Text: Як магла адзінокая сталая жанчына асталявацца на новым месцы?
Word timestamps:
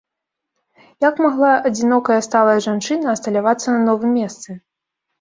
Як 1.07 1.15
магла 1.25 1.51
адзінокая 1.71 2.19
сталая 2.31 2.57
жанчына 2.69 3.07
асталявацца 3.15 3.67
на 3.79 3.79
новым 3.89 4.11
месцы? 4.21 4.61